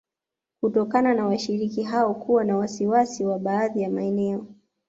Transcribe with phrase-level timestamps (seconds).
[0.61, 4.45] Kutokana na washiriki hao kuwa na wasiwasi wa baadhi ya maeneo